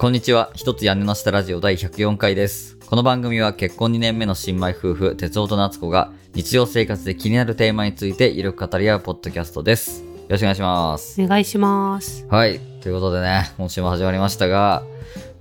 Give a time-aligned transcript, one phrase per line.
[0.00, 0.50] こんにちは。
[0.54, 2.78] 一つ屋根の下ラジオ第104回です。
[2.86, 10.02] この番組は結婚2年目の新米夫婦、哲夫と夏子が日常生活で気になるテーマについてゆるく語り合うポッドキャストです。
[10.02, 11.22] よろしくお願いします。
[11.22, 12.26] お願いします。
[12.30, 12.60] はい。
[12.80, 14.84] ということでね、今週も始まりましたが、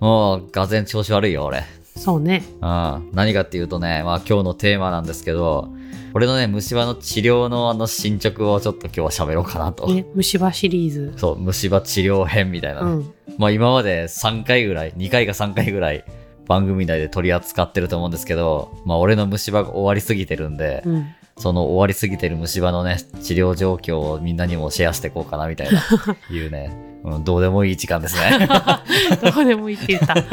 [0.01, 1.63] もう、がぜん調子悪いよ、俺。
[1.95, 2.43] そうね。
[2.55, 3.09] うん。
[3.13, 5.69] 何かっていうとね、まあ今日のテーマなんですけど、
[6.13, 9.87] 俺のね、虫歯の治療のあの進捗をちょっと今日は喋ろうかなと。
[9.93, 11.13] ね、虫歯シリーズ。
[11.17, 13.13] そう、虫歯治療編みたいなね、うん。
[13.37, 16.03] まあ今まで3回ぐらい、2回か3回ぐらい
[16.47, 21.07] 番組内で取り扱ってると思うんですけど、まあ俺の虫歯が終わりすぎてるんで、うん。
[21.37, 25.81] その終わりすぎてる虫歯のね、治療状況をみんなにもシェアしていこうかなみたいな、
[26.29, 26.69] いうね、
[27.03, 28.47] うん、どうでもいい時間ですね。
[29.23, 30.15] どこでもいいって言った。
[30.19, 30.23] い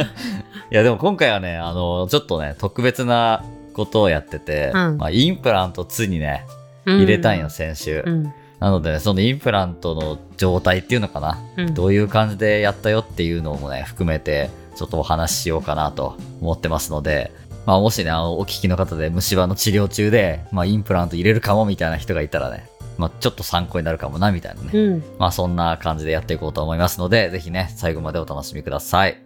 [0.71, 3.45] やでも今回はね、あの、ちょっとね、特別な
[3.77, 6.47] ことをやってて、うんまあインプラント2にね、
[6.87, 8.02] うん入れたんよ、先週。
[8.07, 8.33] うん。
[8.61, 11.38] なのでね、そのインプラントの状態っていうのかな。
[11.57, 11.74] うん。
[11.74, 17.32] どういう感じでやったよっていうのもね、含めて、ちょっとお話ししようかなと思ってますので、
[17.66, 24.71] まあもしね、あの、お聞きの方で虫歯の治療中で、まあインプラント入れるかもみたいな人がいたらね、まあちょっと参考になるかもな、みたいなね。
[24.73, 25.04] うん。
[25.19, 29.26] まあそんな感じでやっていこうと思いますので、ぜひね、最後までお楽しみください。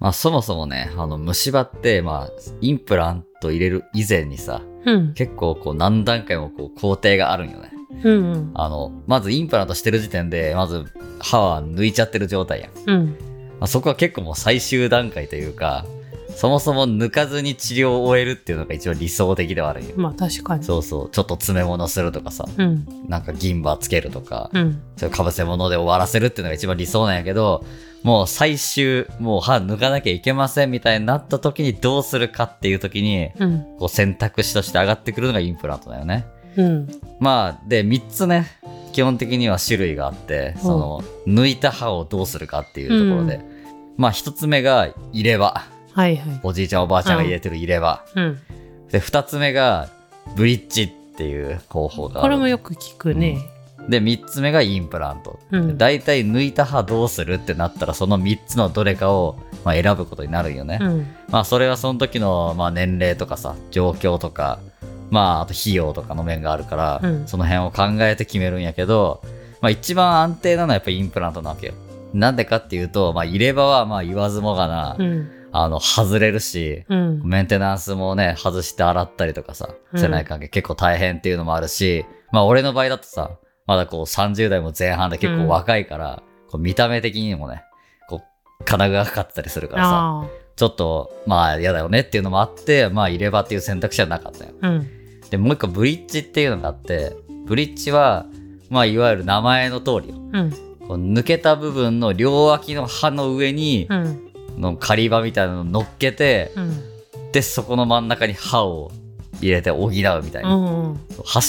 [0.00, 5.14] まあそもそもね、あの虫歯って、まあインプラント入れる以前にさ、うん。
[5.14, 7.72] 結構こう何段階もこう工程があるんよね。
[8.04, 8.32] うん。
[8.32, 8.50] うん。
[8.54, 10.84] あの、まずインプラントしてる時点で、まず
[11.20, 12.70] 歯は抜いちゃってる状態やん。
[12.86, 13.06] うん。
[13.58, 15.84] まあ、そこは結構もう最終段階というか、
[16.38, 19.94] そもそも抜かずに治療を終えるっていうのが一番理想的ではあるんよ。
[19.96, 20.62] まあ確かに。
[20.62, 22.86] そうそう、ちょっと詰め物するとかさ、うん。
[23.08, 24.80] なんか銀歯つけるとか、うん。
[24.96, 27.64] そういう被せ物で終わらせるっていうのが一番理想なんやけど、
[28.04, 33.66] もう最終、もう歯抜かなきゃいけませんみたいになった時にどうするかっていう時に、うん。
[33.80, 36.24] こう選択肢として上がってくるのがインプラントだよね。
[36.56, 36.88] うん。
[37.18, 38.46] まあ、で、3つね、
[38.92, 43.40] 基本的には種類があって、その、抜いた歯をどうするかっていうところで、
[43.96, 45.76] まあ、1つ目が入れ歯。
[45.98, 46.40] はいはい。
[46.44, 48.04] おじいちゃんおばあちゃんが入れてる入れ歯。
[48.14, 48.38] うん。
[48.92, 49.88] で、2つ目が
[50.36, 52.20] ブリッジっていう方法がある。
[52.22, 53.40] これもよく聞くね。
[53.88, 55.40] で、3つ目がインプラント。
[55.50, 55.76] うん。
[55.76, 60.78] だいたい抜いた歯どうするってなったら、その3つのどれかを、まあ、選ぶことになるよね。
[60.80, 61.06] うん。
[61.30, 64.60] まあ、それはその時の、まあ、年齢とかさ、状況とか、
[65.10, 69.20] まあ、あと費用とかの面があるから、うんその辺を考えて決めるんやけど、
[69.60, 71.72] まあ、一番安定なのはやっぱインプラントなわけよ。
[72.14, 75.37] なんでかっていうと、まあ、入れ歯はまあ言わずもがな、うん。
[75.52, 77.22] あの、外れるし、うん。
[77.24, 83.30] メンテナンスもね、外して洗ったりとかさ、うんせない関係結構大変っていうのもあるし、まあ俺の場合だとさ、
[83.66, 87.62] まだこう30代も前半で結構若いから、こう見た目的にもね、
[88.08, 88.22] こ
[88.60, 89.90] う、金具がかかってたりするからさ、
[90.24, 94.52] あちょっと、まあ嫌だよねっていうのもあって、まあ入れ歯っていう選択肢はなかったよ。
[95.30, 97.14] で、もう一個ブリッジっていうのがあって、
[97.46, 98.26] ブリッジは、
[98.70, 100.16] まあいわゆる名前の通りよ。
[100.32, 100.50] うん。
[100.88, 104.27] こう抜けた部分の両脇の歯の上に、うん。
[104.58, 106.82] の狩り歯みたいなのを乗っけて、うん。
[107.32, 108.90] で、そこの真ん中に歯を
[109.40, 110.54] 入れて補うみたいな。
[110.54, 111.00] うん。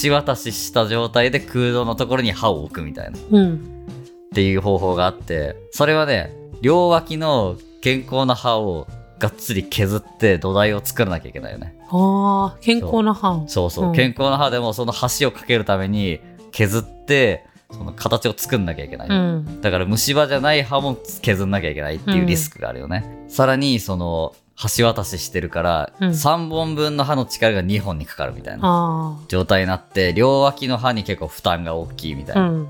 [0.04, 3.18] 橋渡しした状態で空洞のところに歯を置くみたいな。
[3.18, 3.86] っうん。
[4.34, 8.88] ていう方法があって、それはね、両脇の健康な歯を
[9.20, 11.76] がっつり削って土台を作らなきゃいけないよね。
[11.90, 13.44] ああ、健康な歯。
[13.48, 13.88] そうそう。
[13.88, 16.20] うん健康な歯でもその橋をかけるために
[16.52, 19.10] 削って、その形を作んなきゃいけない。
[19.10, 19.62] うん。
[19.62, 23.26] だから虫歯じゃない歯も削んなきゃいけないっていうリスクがあるよね。
[23.30, 24.34] さらに、その、
[24.78, 32.40] 橋渡ししてるから、うん3本分の歯の力が2本にかかるみたいなあ状態になって、両脇の歯に結構負担が大きいみたいあ。
[32.42, 32.50] な。
[32.50, 32.68] うん。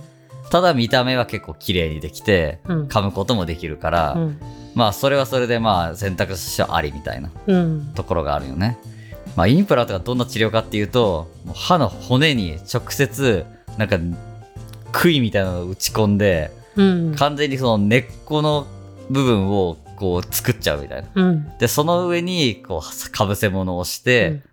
[0.51, 4.39] ただ見た目は結構綺麗にできて、うん噛むこともできるから、うん。
[4.75, 7.91] まあそれはそれでまあ選択肢はありみたいなうん。
[7.95, 8.77] ところがあるよね。
[9.35, 13.45] まあインプラントがどんな治療かっていうと、歯の骨に直接、
[13.77, 13.97] なんか、
[14.91, 17.16] 杭みたいなのを打ち込んで、うん。
[17.16, 18.67] 完全にその根っこの
[19.09, 21.09] 部分をこう作っちゃうみたいな。
[21.13, 21.57] うん。
[21.57, 24.44] で、その上にこうかぶせ物をして、うん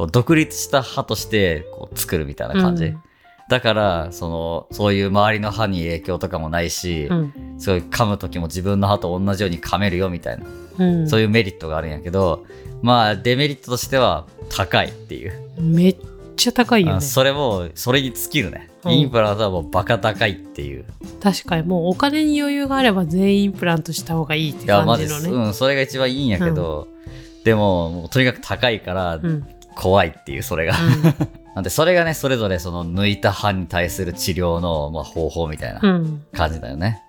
[0.00, 2.86] こう独立した歯としてこう作るみたいな感じ。
[2.86, 3.02] うん
[3.50, 7.32] だから、その、そういう周りの歯に影響とかもないし、うん。
[7.58, 10.46] すごい噛む時も自分の歯と同じように噛めるよみたいな、
[10.78, 11.08] うん。
[11.08, 12.46] そういうメリットがあるんやけど、
[12.80, 15.32] まあデメリットとしては高いっていう。
[15.58, 15.96] めっ
[16.36, 16.92] ちゃ高いよね。
[16.94, 18.69] あそれも、それに尽きるね。
[18.84, 20.84] うんインプラントはもうバカ高いっていう。
[21.22, 24.66] 確かにもうお金に余裕があれば全員インプラントした方がいいって。
[24.66, 25.30] 感じのね。
[25.30, 26.88] うん、それが一番いいんやけど、
[27.44, 29.26] でも、もうとにかく高いからうん。
[29.26, 29.46] うん。
[29.76, 30.74] 怖いっていう、それが。
[31.54, 36.22] なんで、それがね、それぞれその抜いた歯に対する治療の、まあ、方法みたいなうん。
[36.32, 37.02] 感じだよね。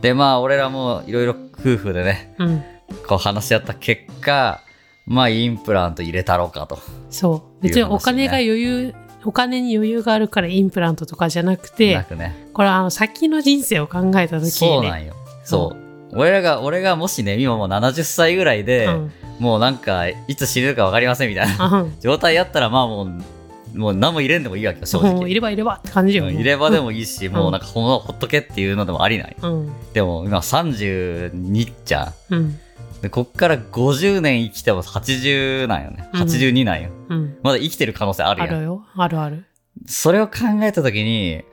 [0.00, 2.62] で、まあ、俺らもいろいろ夫婦でね、うん。
[3.06, 4.60] こう話し合った結果、
[5.06, 6.78] まあ、インプラント入れたろうかと。
[7.10, 7.62] そう。
[7.62, 8.94] 別にお金が余裕、
[9.26, 12.48] お金に余裕があるからインプラントとかじゃなくなて、くね。
[12.52, 15.14] これはあの先の人生を考えた時にね、そうなんよ。
[15.44, 15.76] そ
[16.12, 16.16] う。
[16.16, 19.12] 俺らが、俺がもしね、今もう70歳ぐらいで、うん。
[19.40, 21.94] もうなんか、いつ死ぬか分かりませんみたいなうん。
[22.00, 25.28] 状態やったら、まあもう、もう何も入れんでもいいわけよ、正直。
[25.28, 26.26] いればいればって感じよ。
[26.26, 29.36] うん入れ歯でももいいし、もうなんかほんほっとけっていうのでもありない。
[29.42, 29.46] う。
[29.46, 29.72] うん。
[29.92, 32.34] でも今32じゃん。
[32.34, 32.58] うん。
[33.02, 36.08] で、こっから50年生きても80なんよね。
[36.12, 36.90] うん82なんよ。
[37.08, 37.38] うん。
[37.42, 38.48] まだ生きてる可能性あるやん。
[38.50, 38.84] あるよ。
[38.96, 39.44] あるある。
[39.86, 41.44] それを考えたときに、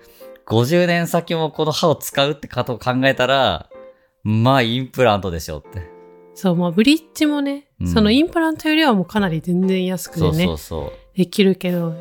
[0.46, 3.70] 50年先もこの歯を使うってことを考えたら、
[4.24, 5.94] まあインプラントでしょって。
[6.36, 10.48] そう、まあ、ブリッジもね、うんそのインプラントよりはもうかなり全然安くてね。
[11.16, 11.94] できるけど、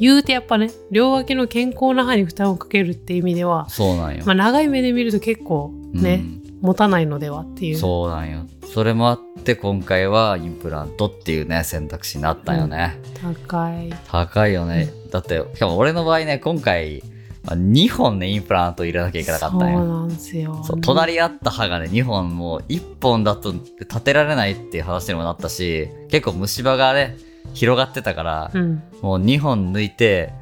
[0.00, 4.24] 言うてやっぱね、両脇の健康な歯に負担をかけるっていう意味では、そうなんよ。
[4.26, 7.76] まあ、長い目で見ると結構ね、うん持たないのではっていう。
[7.76, 8.46] そうなんよ。
[8.74, 12.98] それもあって今回はインプラントっていうね、選択肢になったよね。
[13.22, 13.90] 高い。
[14.08, 14.90] 高いよね。
[15.12, 17.02] だって、しかも俺の場合ね、今回、
[17.44, 19.84] まあ、2本ね、インプラント入れなきゃいけなかそうったんよ。
[19.84, 20.60] なんですよ。
[20.64, 27.16] そう隣り合った歯がね2本もう1本だと立てられないっていう話にもなったし結構虫歯がね
[27.54, 28.82] 広がってたから、うん。
[29.00, 30.32] もう2本抜いて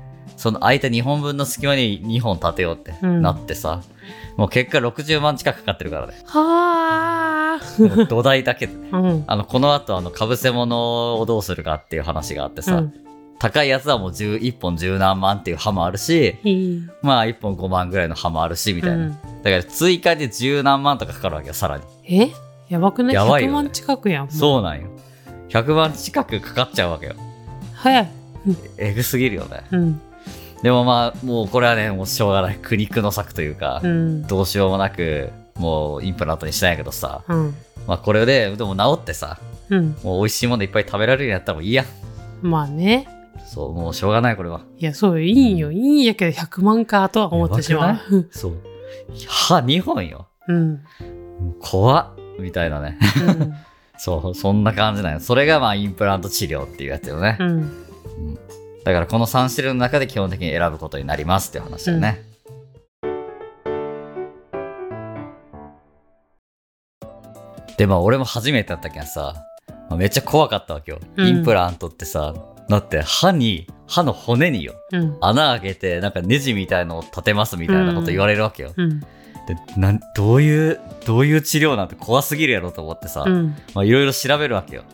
[0.44, 3.80] その空いた2本分の隙間に2本立てようってうんなってさ、
[4.36, 8.04] もう結果60万近くかかってるからねはあ。
[8.10, 9.24] 土台だけでね うん。
[9.26, 12.94] あのこの後あのかぶせ物をどうするかっていう話があってさ、うん
[13.38, 16.36] 高いやつはもう11本十何万っていう歯もあるし。
[17.00, 22.30] まあ1本5万ぐらいの歯もあるしみたいな、うんだから追加で十何万とかかかるわけよさらにえ？
[22.68, 23.14] やばくない？
[23.14, 24.26] やばいよ ?100 ね万近くやん。
[24.26, 24.30] う。
[24.30, 24.88] そうなんよ。
[25.48, 27.14] 100万近くかかっちゃうわけよ。
[27.72, 28.08] 早い。
[28.76, 29.64] えぐすぎるよね。
[29.72, 30.00] うん。
[30.64, 32.56] でもまあ、もうこれはね、もうしょうがない。
[32.56, 34.26] 苦肉の策というか、うん。
[34.26, 37.54] どうしようもなく、もうインプラントにしたんやけどさ、うん。
[37.86, 39.38] まあこれで、でも治ってさ、
[39.68, 39.94] うん。
[40.02, 41.84] もう美味しいものいっぱい食べられるようになったらもういいや。
[42.40, 43.06] まあね。
[43.44, 44.62] そう、もうしょうがない、これは。
[44.78, 45.18] いや、そうよ。
[45.20, 45.70] いいんよ。
[45.70, 48.26] いいんやけど100万かとは思ってしまやう。
[48.30, 48.54] そう。
[49.28, 50.28] 歯2本よ。
[50.48, 50.82] うん。
[51.60, 52.08] 怖っ。
[52.40, 52.98] みたいなね。
[53.28, 53.54] うん。
[54.00, 55.20] そう、そんな感じなんよ。
[55.20, 57.36] それがまあインプラント治療っていうやつよね。
[57.38, 57.84] うん。
[58.84, 62.22] だからこの3種類の中で基本的に選ぶことになりますっていう話だよね。
[67.78, 69.34] で、まあ俺も初めてだったけんさ、
[69.88, 71.00] まあめっちゃ怖かったわけよ。
[71.16, 72.34] うんインプラントってさ、
[72.68, 75.16] だって歯に、歯の骨によ、うん。
[75.20, 78.72] 穴開けてなんかネジみたいのを立てますみたいなこと言われるわけよ。
[78.76, 79.00] うん。
[79.00, 79.06] で、
[79.76, 84.84] なん、どういう、どういう治療なんて怖すぎるやろと思ってさ、いろいろ調べるわけよ。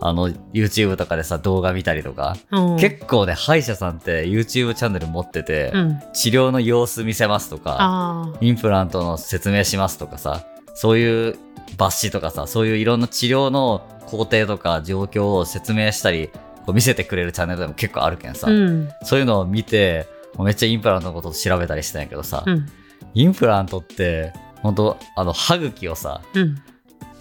[0.00, 2.36] あの、YouTube とかでさ、動画見たりとか。
[2.50, 2.76] うん。
[2.78, 6.02] 結構ね、歯医者さんって YouTube チャンネル持ってて、うん。
[6.12, 8.32] 治療の様子見せますとか。
[8.40, 10.44] インプラントの説明しますとかさ、
[10.74, 11.38] そういう
[11.76, 16.28] 抜歯とかさ、そういういろんな治療の工程とか状況を説明したり、
[16.64, 18.88] こう見せてくれるチャンネルでも結構あるけんさ、うん。
[19.04, 20.06] そういうのを見て、
[20.38, 22.66] めっちゃインプラントのことを調べたりしてんやけどさ、うん。
[23.14, 24.32] インプラントって、
[24.62, 26.62] 本当あの、歯茎をさ、うん。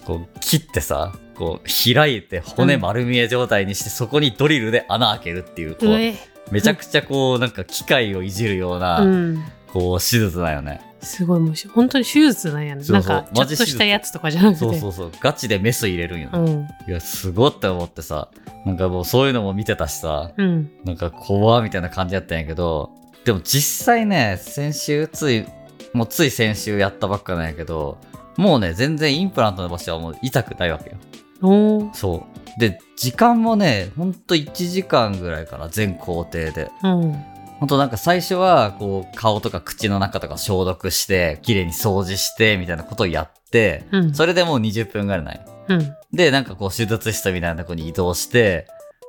[0.06, 6.16] こう切ってさ、こう開いて骨丸見え状態にして、そこにドリルで穴開けるっていう、こう、うえ。
[6.52, 9.44] めちゃくちゃこう、なんか機械をいじるような、うん。
[9.68, 10.82] こう、手術だよね。
[11.02, 12.84] すごい、もうし、本当に手術なんやね。
[12.90, 14.60] なんか、ちょっとしたやつとかじゃなくて。
[14.60, 15.12] そうそうそう。
[15.22, 16.40] ガチでメス入れるんよね。
[16.40, 16.50] う
[16.88, 16.90] ん。
[16.90, 18.30] いや、すごって思ってさ、
[18.66, 20.70] なんかもうそういうのも見てたしさ、うん。
[20.84, 22.90] なんか怖みたいな感じだったんやけど、
[23.24, 25.46] でも実際ね、先週、つい、
[25.94, 27.98] もうつい先週やったばっかなんやけど、
[28.40, 30.96] もうね、全然インプラントの場所はもう痛くないわけよ。
[31.42, 31.94] おー。
[31.94, 32.26] そ
[32.58, 32.60] う。
[32.60, 36.72] で、時間もね、ほんと1時間ぐらいかな、全工程で。
[36.82, 37.14] うん。
[37.60, 44.14] ほんとなんか最初は、こう、顔とか口の中とか消毒して、綺麗に掃除して、みたいなことをやって、うん。
[44.14, 45.46] それでもう20分ぐらいない。
[45.68, 45.96] うん。
[46.14, 48.68] で、なんかこう、手術室みたいなとこに移動して、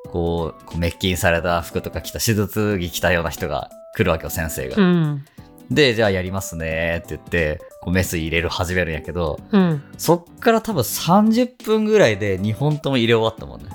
[0.08, 4.76] こう、こう滅菌された服とか着た、手術着着たような人が来るわけよ、先生が。
[4.76, 5.24] うん。
[5.70, 9.82] で、じゃあやりますねって言って、こうメス入れる始めるんやけど、うん。
[9.96, 13.70] そっから多分30分ぐらいで2本とも入れ終わったもんね。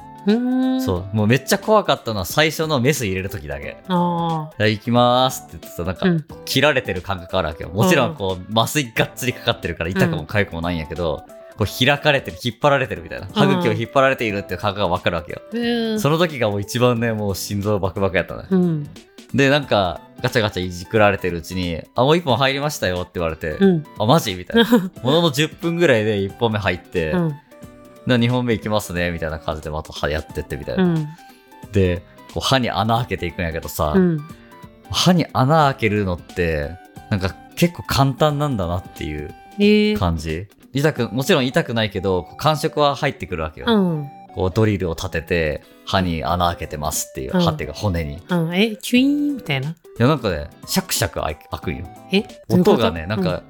[0.81, 1.15] そう。
[1.15, 3.77] もうめっちゃ怖かったのは最初のメス入れる時だけ。
[3.87, 7.69] あじゃあ行きまーすって言ってさ、なんか、うん切られてる感覚あるわけよ。
[7.69, 11.23] もちろんこう、麻酔がっつりかかってるから痛くも痒くもないんやけど、
[11.57, 13.27] こう開かれてる、引っ張られてるみたいな。
[13.33, 15.99] 歯茎を引っ張られているっていう感覚がわかるわけよ。
[15.99, 18.43] その時がもう一番ね、もう心臓バクバクやったね。
[18.49, 18.89] うん。
[19.36, 23.84] で、なんか、ガチャガチャいじくられてるうちに、あ、もう一本入りましたよって言われて、うん。
[24.00, 24.34] あ、マジ？
[24.36, 24.70] みたいな。
[25.04, 27.30] ものの10分ぐらいで1本目入って、うん。
[28.08, 30.84] で2本目行きますね、みたいな感じでまた歯やってってみたいな。
[30.84, 31.08] うん。
[31.74, 32.01] で、
[32.34, 34.22] こう歯に穴開けていくんやけどさ、うん。
[34.89, 36.72] 歯に穴開けるのって、
[37.10, 39.98] なんか結構簡単なんだなっていうええ。
[39.98, 40.48] 感じ。
[40.74, 43.68] 痛く、もちろん痛くないけど、感触は入ってくるわけよ。
[43.68, 44.10] うん。
[44.36, 48.15] こうドリルを立てて、歯に穴開けてますっていう、うん歯っていうか骨に。
[48.15, 48.56] いうん。
[48.56, 49.75] え、キュイーンみたいな？
[49.98, 51.88] や、なんかね、シャクシャク開くんよ。
[52.12, 52.22] え？
[52.22, 52.72] どういうこと？
[52.74, 53.44] 音がね、なんか、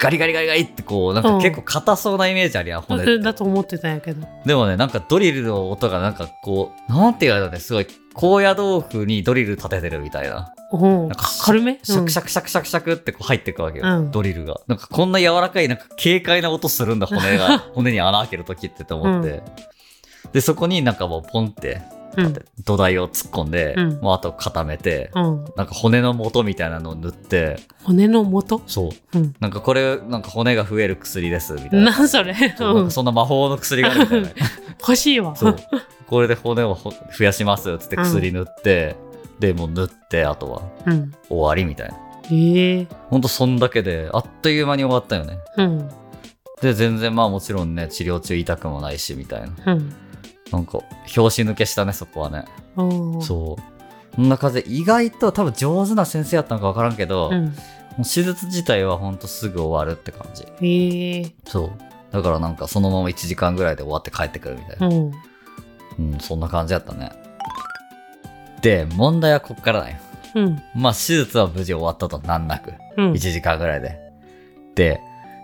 [0.00, 3.18] ガリガリガリガリってこう、なんか結構硬そうなイメージあるやん、骨って。
[3.18, 4.26] だと思ってたんやけど。
[4.44, 10.52] でもね、なんかドリルの音がなんかこう、なんて言われたね、すごい、高野豆腐にドリル立ててるみたいな。
[10.70, 11.80] おうなんか軽め？
[11.82, 14.60] シャクシャクシャクシャクシャクってこう入っていくわけよ、うんドリルが。
[14.66, 17.58] なんかこんな柔らかい、なんか軽快な音するんだ、骨が。
[17.74, 19.42] 骨に穴開けるときってと思って。
[20.32, 21.80] で、そこになんかもうポンって
[22.16, 22.34] うん。
[22.64, 25.44] 土台を突っ込んで、うんもうあと固めて、うん。
[25.56, 28.60] なんか骨の元みたいなのを塗って、骨の元？
[28.66, 29.18] そう。
[29.18, 29.34] うん。
[29.40, 31.90] なんかこれ、なんか骨が増える薬です、みたいな。
[31.96, 34.28] なんそれそそんな魔法の薬があるみたいな。
[34.80, 35.36] 欲しいわ。
[35.36, 35.56] そう。
[36.06, 38.96] これで骨をほ増やしますっつって薬塗って、
[39.38, 41.12] で、もう塗って、あとはうん。
[41.28, 41.96] 終わりみたいな。
[42.30, 45.38] ええほんとそんだけで、あっという間に終わったよね。
[45.56, 45.88] うん。
[46.60, 49.74] で、全然まあもちろんね、治療中痛くもないし、みたいな。
[49.74, 49.92] うん。
[50.52, 52.44] なんか、拍子抜けしたね、そこはね。
[53.20, 54.14] そう。
[54.16, 57.46] こんな感じで、意外と多分上手な先生やったのかわからんけど、もうん。
[57.46, 57.52] う
[57.98, 60.46] 手術自体はほんとすぐ終わるって感じ。
[60.60, 61.70] ええそう。
[62.12, 64.88] だからなんかそのまま1時間ぐらいで終わって帰ってくるみたいな。
[64.88, 65.12] うん。
[65.98, 67.12] うん、そんな感じやったね。
[68.62, 69.96] で、問題はこっからだよ。
[70.34, 70.62] うん。
[70.74, 72.72] まあ、手術は無事終わったと難なく。
[72.96, 73.12] うん。
[73.12, 73.98] 1時間ぐらいで。
[74.74, 75.00] で、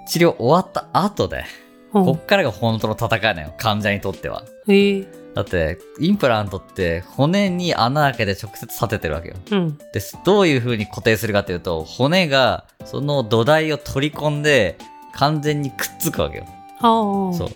[0.09, 1.64] 治療終わった後で、うん
[2.03, 3.55] こっからが本当の戦いなよ。
[3.57, 4.45] 患者にとっては。
[4.69, 9.35] ええだって、インプラントって骨に穴開けて直接立ててるわけよ。
[9.51, 9.79] うん。
[9.93, 14.79] で、どういう風に固定するかっていうと、骨がその土台を取り込んで、
[15.15, 16.47] 完全にくっつくわけよ。
[16.81, 17.49] そう。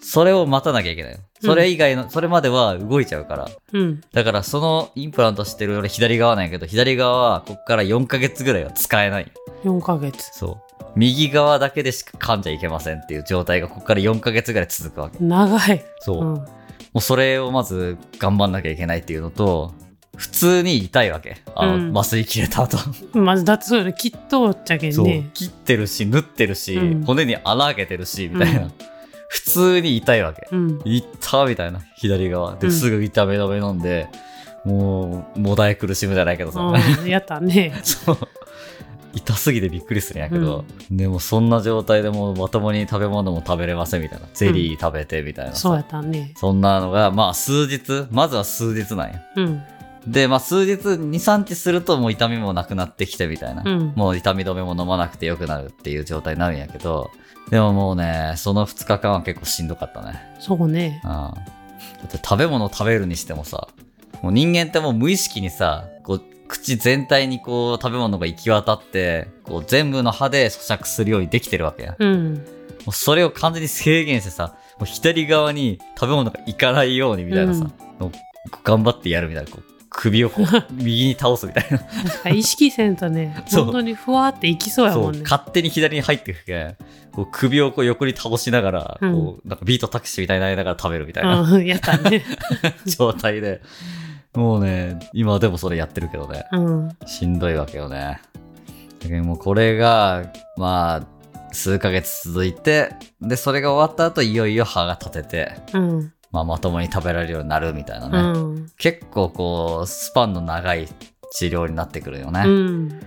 [0.00, 1.18] それを待たなきゃいけないよ。
[1.40, 3.48] それ以外の、それまでは動いちゃうから。
[3.72, 4.00] うん。
[4.12, 9.32] だからそのインプラントしてる俺左側なんやけど、左側はこっから4ヶ月ぐらいは使えない。
[9.64, 10.30] 4ヶ月。
[10.32, 10.73] そう。
[10.96, 15.18] 右側だけでしか噛んじゃいけませんっていう状態がここから4ヶ月ぐらい続くわけ。
[15.20, 15.84] 長い。
[16.00, 16.18] そう。
[16.18, 16.34] うん。
[16.34, 16.46] も
[16.96, 19.74] うそれをまず頑張んなきゃいけないっていうのと、
[20.16, 21.38] 普通に痛いわけ。
[21.56, 22.78] あの、うん麻酔切れた後。
[23.14, 23.94] まず、だってそうよね。
[23.94, 25.30] きっとっちゃけんそうね。。
[25.34, 28.62] 切ってるし、縫ってるし、うん骨に穴開けてるし、みたいな。
[28.62, 28.72] うん
[29.26, 30.46] 普通に痛いわけ。
[30.52, 30.80] うん。
[30.84, 31.80] 痛ったみたいな。
[31.96, 32.54] 左側。
[32.54, 34.06] で、うんすぐ痛め止め飲んで、
[34.64, 36.60] もう、もだえ苦しむじゃないけどさ。
[36.60, 37.08] うん。
[37.08, 37.74] やったね。
[37.82, 38.18] そう。
[39.14, 44.26] 痛すぎてびっくりするんやけど、でもそんな状態でもうまともに食べ物も食べれませんみたいな。
[44.34, 45.58] ゼリー食べてみたいなさ。
[45.58, 46.32] そうやったね。
[46.36, 49.22] そんなのが、まあ数日、まずは数日なんや。
[49.36, 49.62] うん。
[50.06, 53.62] で、まあ数日、2、3日するともう痛みもなくなってきてみたいな。
[53.64, 57.10] うんもう痛み止めも飲まなくてよくなるっていう状態になるんやけど、
[57.50, 60.20] でももうね、その2日間は結構しんどかったね。
[60.40, 61.00] そうね。
[61.04, 61.10] うん。
[61.10, 61.34] だ
[62.06, 63.68] って食べ物を食べるにしてもさ、
[64.22, 65.84] もう人間ってもう無意識にさ、
[66.48, 71.90] 口全体にこう食べ物が行き渡って、こう全部の歯で咀嚼するようにできてるわけや。
[71.92, 72.46] もうん。
[72.86, 78.12] うそれを完全に制限してさ、もう左側に食べ物が行かないようにみたいなさ、もう
[78.62, 81.66] 頑張ってやるみたいな、こう首をこう 右に倒すみたい
[82.24, 82.30] な。
[82.30, 85.20] 意識せんとね、 本当にふわっていきそうやもんね。
[85.22, 86.76] 勝手に左に入っていくけん、
[87.12, 91.40] こう首をこう横に倒しながら、うんこうなんかビートタクシーみたいになりながら食べるみたいな。
[91.40, 92.24] うん、やったね。
[92.86, 93.62] 状態で、
[94.34, 96.88] もうね、今でもそれやってるけどね、うん。
[97.06, 98.20] しんどいわけよね。
[99.00, 106.12] だけどもうこれが、まあ、数ヶ月続いて、で、それが終わった後、いよいよ歯が立てて、うん。
[106.32, 108.40] まあ、まともに食べられるようになるみたいなうね。
[108.62, 108.70] ん。
[108.76, 110.88] 結構こう、スパンの長い
[111.32, 112.42] 治療になってくるよね。
[112.44, 113.00] うん。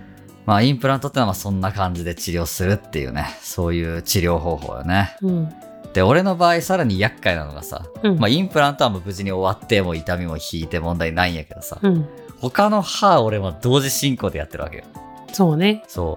[0.46, 5.14] まあ、インプラントってのはまあそんな感じで治療するっていうね、そういう治療方法よね。
[5.20, 5.52] うん。
[5.98, 8.18] で、俺の場合さらに厄介なのがさ、うん。
[8.20, 12.08] まあ、インプラントは無事に終わって、もう痛みも引いて問題ないんやけどさ、うん。
[12.38, 14.84] 他の歯俺は同時進行でやってるわけよ。
[15.32, 15.82] そうね。
[15.88, 16.16] そ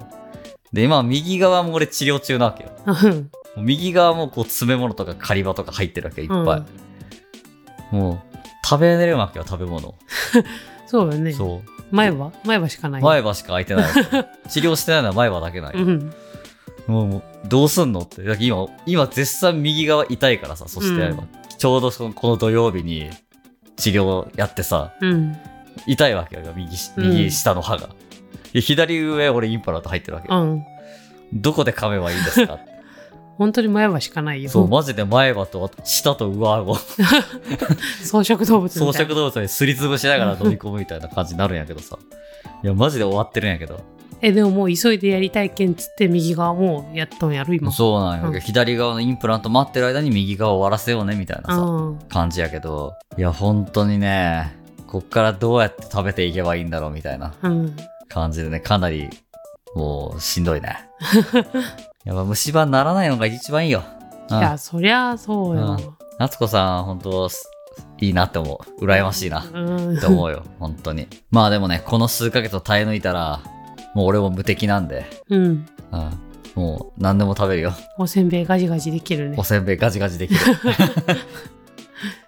[0.71, 0.75] う。
[0.75, 2.69] で、今右側も俺治療中なわけよ。
[2.85, 3.31] うん。
[3.65, 7.95] 右側もこう詰め物とか狩り場とか入ってるわけよいっぱい。
[7.95, 9.95] もう、食べれるわけよ、食べ物。
[10.85, 11.33] そうよね。
[11.33, 12.31] そ前歯？
[12.45, 13.01] 前歯しかなう。
[13.01, 13.03] い。
[13.03, 13.91] 前歯しか開いてない。
[14.47, 15.75] 治療してないのは前歯だけない。
[15.75, 16.13] うん。
[16.88, 18.21] もう、どうすんのって。
[18.39, 23.07] 今、今絶賛右側痛いからさ、そして、うんちょうどこの土曜日に
[23.75, 25.38] 治療やってさ、うん。
[25.85, 27.89] 痛いわけよ、右右下の歯が。
[28.51, 30.41] で左上、俺インパラント入ってるわけよ。
[30.41, 30.63] うん。
[31.33, 32.57] どこで噛めばいいんですか？
[33.38, 34.50] 本当に前歯しかないよ。
[34.50, 36.75] そう、マジで前歯と下と上顎、
[38.03, 38.69] 草食動物。
[38.69, 41.97] 草食動物にすりつぶしながら飲み込むみたいな感じになるんやけどさ。
[42.63, 43.79] いや、マジで終わってるんやけど。
[44.21, 47.71] え、でももう急いでやりたいけんつって右側もやっとんやる今。
[47.71, 51.99] そうなんよ、うん左側のインプラント待ってる間に右側終わらせようね、みたいなさ、うん。
[52.07, 52.93] 感じやけど。
[53.17, 54.55] いや、本当にね、
[54.87, 57.75] こっからどうやって食べていけばいいんだろう、みたいなうん。
[58.09, 59.09] 感じでね、かなり、
[59.75, 60.77] もう、しんどいね。
[62.05, 63.83] やっぱ虫歯にならないのが一番いいよ。
[64.29, 65.77] うんいや、そりゃそうよ。
[66.19, 67.29] 夏子さん、本当
[67.99, 68.85] いいなって思う。
[68.85, 69.45] 羨ましいな。
[69.51, 69.97] うん。
[69.97, 71.07] って思うよ、本当に。
[71.31, 73.41] まあでもね、この数ヶ月を耐え抜いたら、
[73.93, 75.41] もう俺も無敵なんで、うん。
[75.41, 75.65] うん。
[76.55, 77.74] もう何でも食べるよ。
[77.98, 79.43] おせんべいガジガジできるねお。
[79.43, 80.39] せんべいガジガジできる。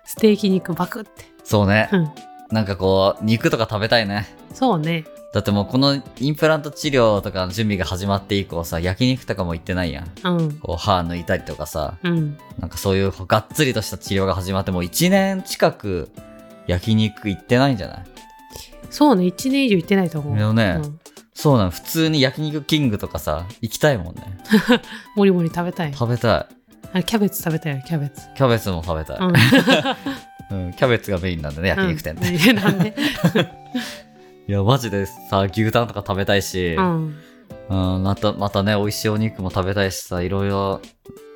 [0.05, 1.25] ステーキ肉バクって。
[1.43, 1.89] そうね。
[1.91, 2.11] うん。
[2.51, 4.27] なんかこう、肉とか食べたいね。
[4.53, 5.05] そうね。
[5.33, 10.11] だってもうこのインプラント治療とかの準備が始まって以降さ、焼肉とかも行ってないやん。
[10.23, 10.59] うん。
[10.59, 12.37] こう歯抜いたりとかさ、うん。
[12.59, 16.09] なんかそういうがっつりとした治療が始まってもう1年近く
[16.67, 18.03] 焼肉行ってないんじゃない？
[18.91, 19.23] そうね。
[19.23, 20.37] 1年以上行ってないと思う。
[20.37, 20.99] でもねうん
[21.33, 21.69] そうなの。
[21.71, 24.37] 普通に焼肉キングとかさ、行きたいもんね。
[25.15, 25.93] もりもり食べたい。
[25.93, 26.55] 食べたい。
[26.95, 28.21] あキャベツ食べたいよ、キャベツ。
[28.35, 29.17] キャベツも食べたい。
[29.17, 29.33] うん。
[30.65, 32.27] うん、キャベツがメインなんだね、焼肉店って。
[32.27, 32.93] うんなんで
[34.47, 37.15] いや、マジでさ、牛タンとか食べたいし、うん。
[37.69, 40.81] うん、また、またね、美味しいお肉も食べたいしさ、いろいろ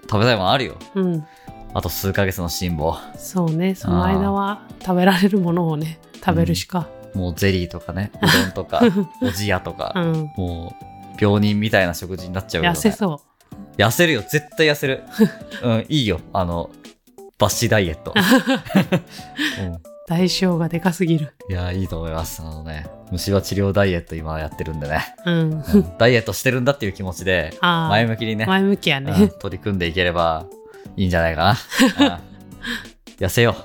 [0.04, 0.76] 食べたいもんあるよ。
[0.94, 1.26] うん。
[1.74, 2.94] あと数ヶ月の辛抱。
[3.18, 3.76] そうね。
[3.76, 6.88] その間は食べられるものをね、食べるしか。
[7.18, 8.82] もうゼリーとかね、 うどんとか、
[9.22, 10.32] おじやとか、うん。
[10.38, 10.74] も
[11.20, 12.78] う、病人みたいな食事になっちゃうよね。
[12.78, 13.22] 痩せそ
[13.78, 15.04] 痩せるよ、絶対痩せる。
[15.64, 16.70] うん、いいよ、あの、
[17.40, 18.14] バッシダイエット。
[19.60, 19.82] うんう。
[20.08, 21.34] 代償がでかすぎる。
[21.50, 22.42] いや、いいと思います。
[22.42, 25.16] あのね、虫歯治療ダイエット今やってるんでね。
[25.26, 25.36] うん。
[25.36, 27.54] うんダイエットしてるんだっていう気持ちで。
[27.62, 29.28] 前向きにね、前向きやうんね。
[29.40, 30.46] 取り組んでいければ
[30.96, 31.44] いいんじゃないか
[32.00, 32.06] な。
[32.06, 32.38] うん
[33.18, 33.56] 痩せよ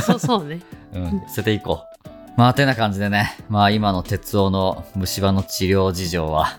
[0.00, 0.60] そうそうね。
[0.94, 0.98] う。
[0.98, 1.93] うん、痩せていこう。
[2.36, 6.58] まあ、てな感じでね、まあ今の鉄夫の虫歯の治療事情は、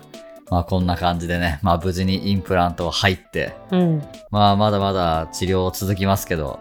[0.50, 4.02] まあこんな感じでね、まあ無事にインプラント入って、うん。
[4.30, 6.60] まあまだまだ治療続きますけど、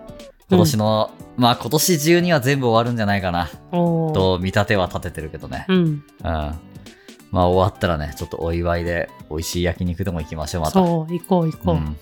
[0.49, 3.49] 今年の、まあ今年中には全部終わるんじゃないかな。
[3.71, 5.65] と見立ては立ててるけどね。
[5.69, 5.77] うん。
[5.77, 6.03] うん。
[6.23, 10.73] まあ終わったらね、ちょっとお祝いで美味しい焼肉でも行きましょう、また。
[10.73, 11.75] そう、行こう行こう。
[11.75, 11.97] ん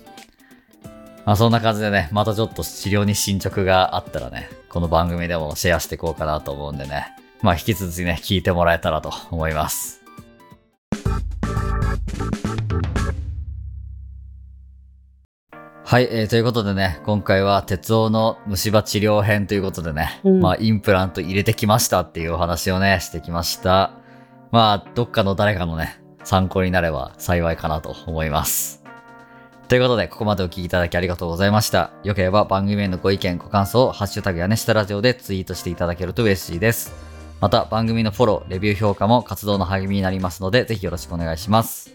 [1.25, 7.15] まあそんな感じでね、またちょっと治療に進捗があったらね、この番組でもシェアしていこうかなと思うんでね。
[7.41, 10.01] まあ引き続きね、聞いてもらえたらと思います。
[15.85, 23.91] はい、えーということでね、今回は鉄夫の虫歯治療編ということでね、うんまあインプラント入れてきましたっていうお話をね、してきました。
[24.51, 28.82] まあ、どっかの誰かのね、参考になれば幸いかなと思います。
[29.67, 31.91] ということで、ここまでお聞きいただきありがとうございました。
[32.03, 36.93] よければ番組へのご意見、ご感想をハッシュタグやねしたラジオでツイートしていただけると嬉しいです。
[37.41, 41.93] また、番組のフォロー、レビュー評価も活動の励みになりますので、ぜひよろしくお願いします。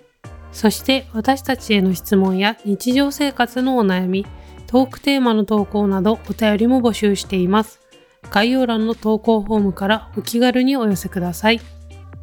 [0.52, 4.26] そして私たちへの質問や日常生活のお悩み、
[4.66, 7.80] トークテーマの投稿などお便りも募集しています。
[8.30, 11.60] 概要欄の投稿フォームからお気軽にお寄せください。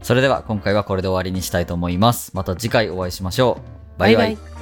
[0.01, 2.31] それでは今回はこれで終わりにしたいと思います。
[2.35, 3.59] また次回お会いしましょ
[3.95, 3.99] う。
[3.99, 4.27] バイバイ。
[4.27, 4.54] バイバイ